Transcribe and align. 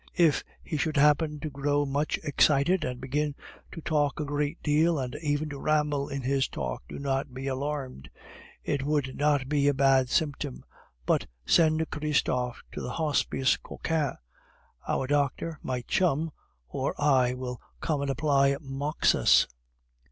If 0.17 0.43
he 0.63 0.77
should 0.77 0.97
happen 0.97 1.39
to 1.41 1.49
grow 1.51 1.85
much 1.85 2.17
excited, 2.23 2.83
and 2.83 2.99
begin 2.99 3.35
to 3.71 3.81
talk 3.81 4.19
a 4.19 4.25
good 4.25 4.55
deal 4.63 4.97
and 4.97 5.15
even 5.21 5.47
to 5.49 5.59
ramble 5.59 6.09
in 6.09 6.23
his 6.23 6.47
talk, 6.47 6.81
do 6.89 6.97
not 6.97 7.35
be 7.35 7.45
alarmed. 7.45 8.09
It 8.63 8.81
would 8.81 9.15
not 9.15 9.47
be 9.47 9.67
a 9.67 9.75
bad 9.75 10.09
symptom. 10.09 10.65
But 11.05 11.27
send 11.45 11.87
Christophe 11.91 12.63
to 12.71 12.81
the 12.81 12.89
Hospice 12.93 13.57
Cochin. 13.57 14.15
Our 14.87 15.05
doctor, 15.05 15.59
my 15.61 15.81
chum, 15.83 16.31
or 16.67 16.99
I 16.99 17.35
will 17.35 17.61
come 17.79 18.01
and 18.01 18.09
apply 18.09 18.55
moxas. 18.59 19.45